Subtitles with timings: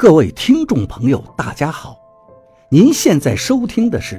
[0.00, 1.94] 各位听众朋友，大家好！
[2.70, 4.18] 您现在收听的是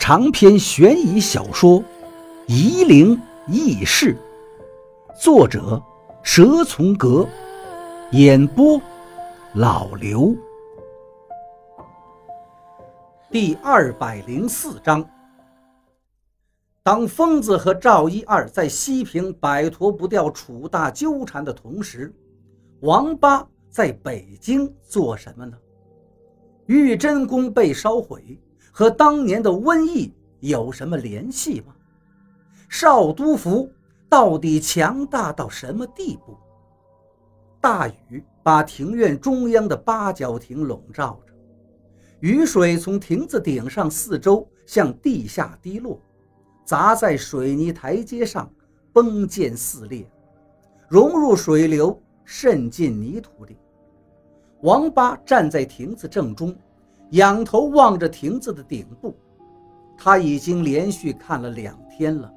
[0.00, 1.78] 长篇悬疑小说
[2.48, 3.16] 《夷陵
[3.46, 4.18] 轶事》，
[5.22, 5.80] 作者
[6.24, 7.24] 蛇从阁，
[8.10, 8.82] 演播
[9.54, 10.34] 老刘。
[13.30, 15.08] 第二百零四章，
[16.82, 22.12] 当疯子和赵一二在西平摆脱不掉楚大纠缠的同时，
[22.80, 23.46] 王八。
[23.76, 25.54] 在北京做什么呢？
[26.64, 28.40] 玉真宫被烧毁，
[28.72, 31.76] 和当年的瘟疫有什么联系吗？
[32.70, 33.70] 少都府
[34.08, 36.38] 到底强大到什么地步？
[37.60, 41.34] 大雨把庭院中央的八角亭笼罩着，
[42.20, 46.00] 雨水从亭子顶上四周向地下滴落，
[46.64, 48.50] 砸在水泥台阶上，
[48.94, 50.10] 崩溅四裂，
[50.88, 53.54] 融入水流，渗进泥土里。
[54.62, 56.54] 王八站在亭子正中，
[57.10, 59.14] 仰头望着亭子的顶部。
[59.98, 62.32] 他已经连续看了两天了，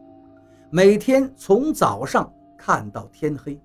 [0.70, 3.60] 每天从早上看到天黑。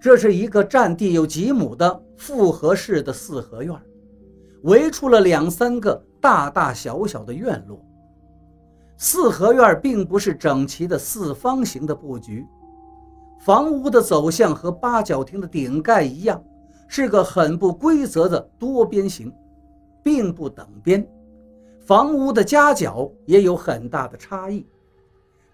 [0.00, 3.74] 这是一个占地有几亩的复合式的四合院，
[4.62, 7.84] 围出了两三个大大小小的院落。
[8.96, 12.46] 四合院并不是整齐的四方形的布局，
[13.40, 16.42] 房屋的走向和八角亭的顶盖一样。
[16.90, 19.30] 是个很不规则的多边形，
[20.02, 21.06] 并不等边，
[21.80, 24.66] 房屋的夹角也有很大的差异，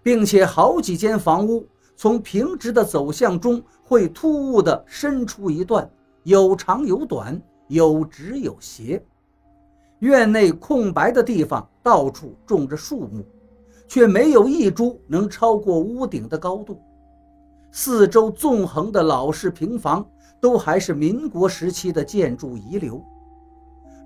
[0.01, 5.87] 并且好几间房屋从平直的走向中会突兀地伸出一段，
[6.23, 9.03] 有长有短，有直有斜。
[9.99, 13.25] 院内空白的地方到处种着树木，
[13.89, 16.79] 却没有一株能超过屋顶的高度。
[17.71, 20.05] 四周纵横的老式平房。
[20.45, 23.03] 都还是民国时期的建筑遗留。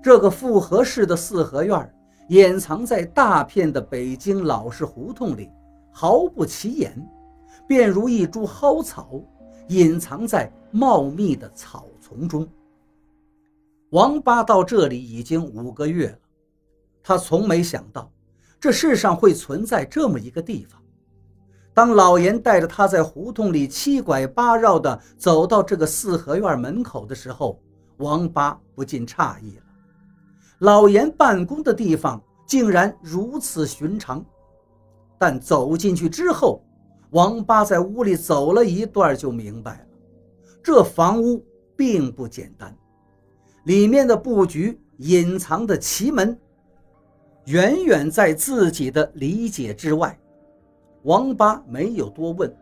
[0.02, 1.94] 这个复合式的四合院
[2.28, 5.50] 掩藏在大片的北京老式胡同里，
[5.90, 6.96] 毫不起眼，
[7.68, 9.22] 便如一株蒿草，
[9.68, 12.48] 隐藏在茂密的草丛中。
[13.90, 16.18] 王八到这里已经五个月了，
[17.02, 18.10] 他从没想到
[18.58, 20.79] 这世上会存在这么一个地方。
[21.72, 27.60] 当老严带着他在胡同里七拐八绕地走到这个四合院门口的时候，
[27.98, 29.62] 王八不禁诧异了。
[30.58, 34.22] 老严办公的地方竟然如此寻常，
[35.16, 36.62] 但走进去之后，
[37.10, 39.86] 王八在屋里走了一段就明白了，
[40.62, 41.42] 这房屋
[41.76, 42.76] 并不简单，
[43.64, 46.38] 里面的布局隐藏的奇门，
[47.46, 50.18] 远远在自己的理解之外。
[51.02, 52.52] 王八没有多问，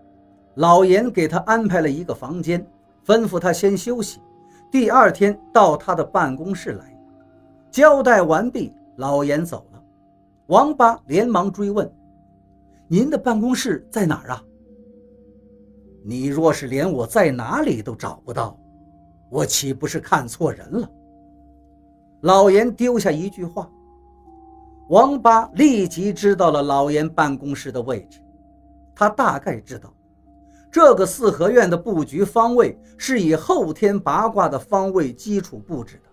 [0.55, 2.65] 老严给他安排了一个房间，
[3.05, 4.21] 吩咐他先休息，
[4.71, 6.97] 第二天到他的办公室来。
[7.71, 9.83] 交代完毕，老严走了。
[10.47, 11.91] 王八连忙追问
[12.89, 14.43] ：“您的办公室在哪儿啊？”
[16.05, 18.59] 你若是连我在哪里都找不到，
[19.31, 20.89] 我岂不是看错人了？
[22.23, 23.71] 老严丢下一句话，
[24.89, 28.21] 王八立即知道了老严办公室的位置。
[28.99, 29.95] 他大概知道，
[30.73, 36.11] 这个四合院的布局方位是以后天八卦的方位基础布置的，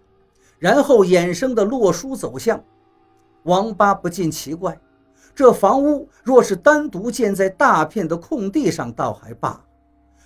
[0.60, 2.64] 然后衍生的洛书走向。
[3.46, 4.80] 王八不禁奇怪：
[5.34, 9.62] 这房屋若是单独建在大片的空地上，倒还罢了；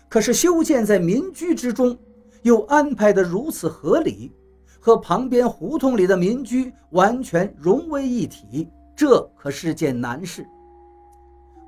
[0.10, 1.98] 可是修建在民居之中，
[2.42, 4.34] 又安排得如此合理，
[4.82, 10.46] 和旁边胡同里的民居完全融为一体，这可是件难事。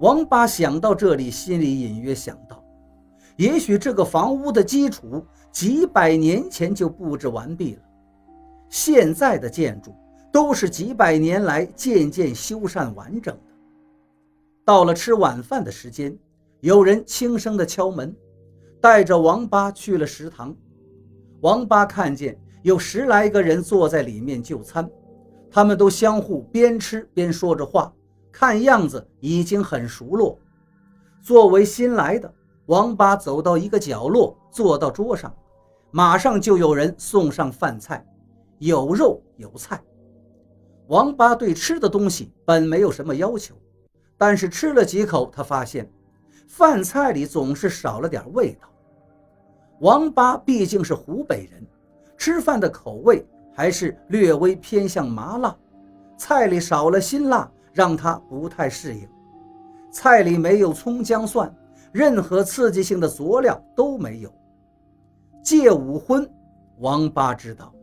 [0.02, 2.64] 王八想到这里，心里隐约想到，
[3.36, 7.82] 也许这个房屋的基础几百年前就布置完毕了，
[8.68, 9.94] 现在的建筑
[10.32, 13.54] 都是几百年来渐渐修缮完整的。
[14.66, 16.18] 到了吃晚饭的时间，
[16.62, 18.16] 有人轻声地敲门，
[18.82, 20.56] 带着王八去了食堂。
[21.42, 24.90] 王八看见有十来个人坐在里面就餐，
[25.52, 27.94] 他们都相互边吃边说着话。
[28.32, 30.40] 看样子已经很熟络。
[31.22, 32.34] 作为新来的，
[32.66, 35.32] 王八走到一个角落，坐到桌上，
[35.92, 38.06] 马上就有人送上饭菜，
[38.58, 39.80] 有肉有菜。
[40.88, 43.56] 王八对吃的东西本没有什么要求，
[44.18, 45.90] 但是吃了几口，他发现
[46.48, 48.68] 饭菜里总是少了点味道。
[49.80, 51.66] 王八毕竟是湖北人，
[52.18, 55.56] 吃饭的口味还是略微偏向麻辣，
[56.18, 57.50] 菜里少了辛辣。
[57.74, 59.08] 让他不太适应，
[59.92, 61.54] 菜里没有葱姜蒜，
[61.92, 64.34] 任何刺激性的佐料都没有。
[65.44, 66.30] 戒五荤，
[66.80, 67.74] 王八知道，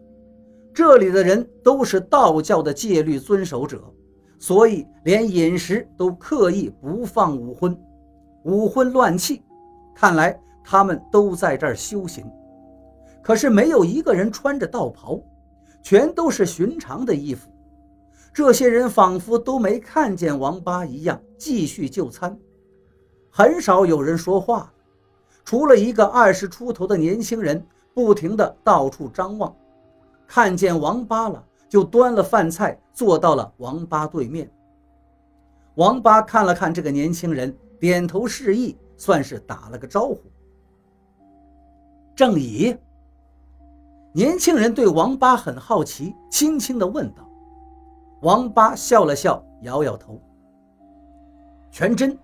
[0.73, 3.83] 这里的人都是道教的戒律遵守者，
[4.39, 7.77] 所以连饮食都刻意不放五荤，
[8.45, 9.43] 五荤乱气。
[9.95, 12.25] 看来他们都在这儿修行，
[13.23, 15.21] 可是没有一个人穿着道袍，
[15.83, 17.51] 全都是寻常的衣服。
[18.39, 22.39] 这些人仿佛都没看见王八一样，继续就餐，
[23.29, 24.73] 很少有人说话，
[25.45, 27.67] 除了一个二十出头的年轻人。
[27.93, 29.53] 不停地到处张望，
[30.25, 34.49] 看见王八了，就端了饭菜坐到了王八对面。
[35.75, 40.21] 王八看了看这个年轻人，点头示意，算是打了个招呼。
[42.15, 42.77] 正乙，
[44.13, 47.28] 年轻人对王八很好奇，轻轻地问道。
[48.23, 50.21] 王八笑了笑，摇摇头。
[51.71, 52.19] 全真，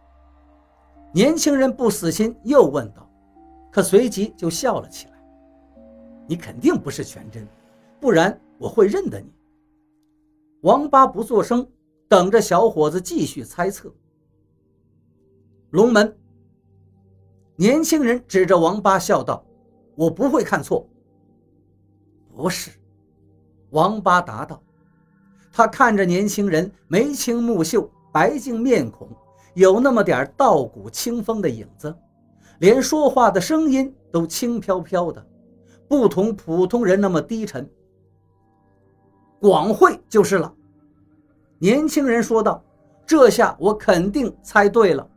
[1.12, 3.08] 年轻人不死心，又问道，
[3.70, 5.12] 可随即就笑了起来。
[6.26, 7.46] 你肯定不是全真，
[8.00, 9.30] 不然我会认得你。
[10.62, 11.66] 王八不作声，
[12.08, 13.94] 等着小伙子继续猜测。
[15.70, 16.16] 龙门，
[17.56, 19.44] 年轻人指着王八笑道
[19.94, 20.88] ：“我不会看错。”
[22.34, 22.70] 不是，
[23.70, 24.60] 王八答道。
[25.56, 29.08] 他看着年轻人眉清目秀、白净面孔，
[29.54, 31.94] 有那么点道骨清风的影子，
[32.58, 35.24] 连说话的声音都轻飘飘的。
[35.86, 37.70] 不同普通人那么低沉，
[39.40, 40.52] 广会就是了。
[41.60, 42.60] 年轻人说道
[43.06, 45.08] ：“这下我肯定猜对了。”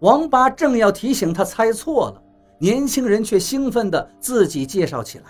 [0.00, 2.22] 王八正要提醒他猜错了，
[2.58, 5.26] 年轻人却兴奋地自己介绍起来：“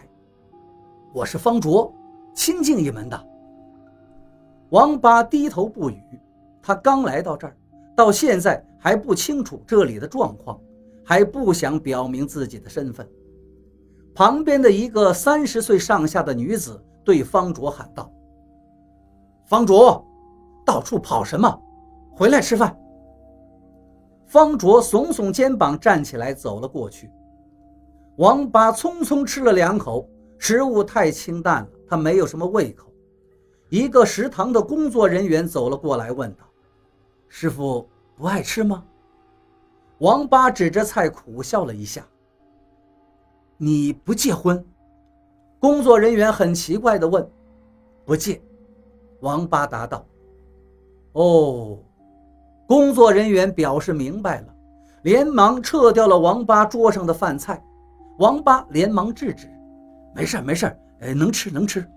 [1.13, 1.93] 我是方卓，
[2.35, 3.25] 清静一门的。”
[4.71, 6.01] 王八低头不语，
[6.63, 7.57] 他刚来到这儿，
[7.97, 10.59] 到现在还不清楚这里的状况，
[11.05, 13.09] 还不想表明自己的身份。
[14.15, 18.13] 旁边的一个三十岁上下的女子对方卓喊道
[19.47, 20.05] ：“方卓，
[20.65, 21.61] 到处跑什么？
[22.13, 22.77] 回来吃饭。”
[24.27, 27.11] 方卓耸耸肩膀，站起来走了过去。
[28.19, 30.09] 王八匆匆吃了两口，
[30.39, 32.90] 食物太清淡了，他没有什么胃口。
[33.71, 36.45] 一个食堂的工作人员走了过来，问道
[37.29, 38.85] ：“师傅不爱吃吗？”
[39.99, 42.05] 王八指着菜苦笑了一下。
[43.57, 44.65] 你不结婚？
[45.61, 47.27] 工作人员很奇怪地问。
[48.05, 48.43] 不戒，
[49.21, 50.05] 王八答道。
[51.13, 51.79] 哦，
[52.67, 54.55] 工作人员表示明白了，
[55.03, 57.63] 连忙撤掉了王八桌上的饭菜。
[58.19, 59.49] 王八连忙制止
[60.13, 60.67] ：“没事没事
[61.03, 61.89] 哎，能吃能吃。”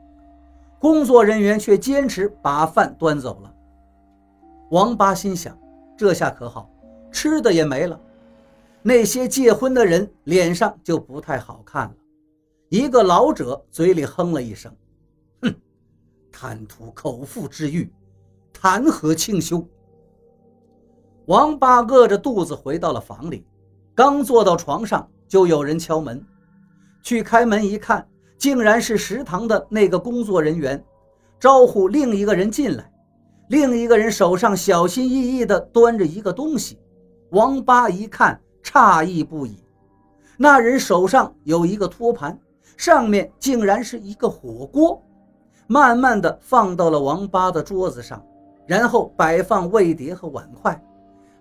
[0.84, 3.56] 工作人员却坚持把饭端走了。
[4.72, 5.58] 王八心想：
[5.96, 6.70] 这下可好，
[7.10, 7.98] 吃的也没了。
[8.82, 11.96] 那些结婚的人脸上就不太好看了。
[12.68, 14.76] 一个老者嘴里哼了一声
[15.44, 15.56] ：“哼，
[16.30, 17.90] 贪图口腹之欲，
[18.52, 19.66] 谈何清修？”
[21.28, 23.48] 王八饿着肚子回到了房里，
[23.96, 26.22] 刚坐到床上，就有人敲门。
[27.02, 28.06] 去开门一看，
[28.44, 30.84] 竟然是食堂的那个工作人员，
[31.40, 32.92] 招呼另一个人进来。
[33.48, 36.78] 另一个人手上小心翼翼地端着一个东西。
[37.30, 38.38] 王八一看。
[38.62, 39.58] 诧异不已，
[40.38, 42.38] 那人手上有一个托盘，
[42.78, 45.02] 上面竟然是一个火锅，
[45.68, 48.22] 慢慢的放到了王八的桌子上，
[48.66, 50.82] 然后摆放味碟和碗筷，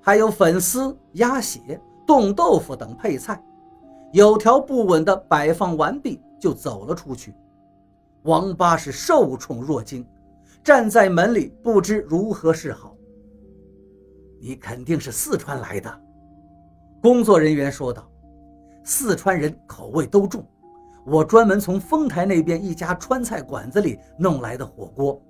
[0.01, 3.41] 还有粉丝、鸭血、冻豆腐等配菜，
[4.13, 7.33] 有条不紊的摆放完毕，就走了出去。
[8.25, 10.05] 王八是受宠若惊，
[10.65, 12.97] 站在门里不知如何是好。
[14.41, 16.01] 你肯定是四川来的。
[17.01, 18.11] 工作人员说道
[18.83, 20.45] ：“四川人口味都重，
[21.07, 25.23] 我专门从丰台那边一家川菜馆子里弄来的火锅，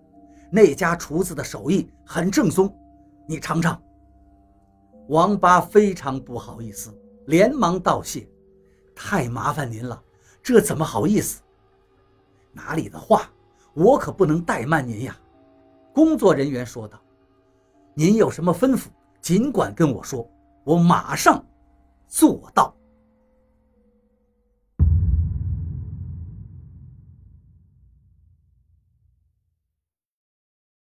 [0.50, 2.75] 那家厨子的手艺很正宗，
[3.28, 3.78] 你尝尝。”
[5.09, 6.90] 王八非常不好意思，
[7.26, 8.26] 连忙道谢
[8.97, 10.02] ：“太麻烦您了，
[10.42, 11.40] 这怎么好意思？
[12.52, 13.30] 哪里的话，
[13.75, 15.16] 我可不能怠慢您呀。”
[15.94, 17.00] 工作人员说道
[17.94, 18.87] ：“您有什么吩咐，
[19.20, 20.28] 尽管跟我说，
[20.64, 21.44] 我马上。”
[22.08, 22.75] 做到。